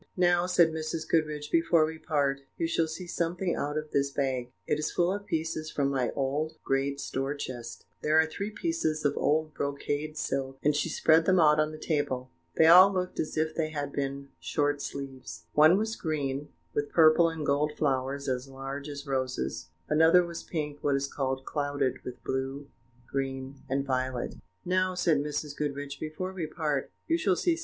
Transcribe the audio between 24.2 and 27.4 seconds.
and the third was dove colour, with running stripes of